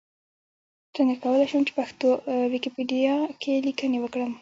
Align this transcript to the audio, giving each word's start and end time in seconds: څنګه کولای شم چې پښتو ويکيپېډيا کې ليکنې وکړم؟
څنګه 0.95 1.15
کولای 1.23 1.47
شم 1.51 1.61
چې 1.67 1.73
پښتو 1.79 2.07
ويکيپېډيا 2.51 3.15
کې 3.41 3.53
ليکنې 3.67 3.97
وکړم؟ 4.01 4.31